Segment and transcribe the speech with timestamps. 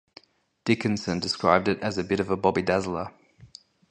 [0.65, 3.11] Dickinson described it as "a bit of a bobby dazzler".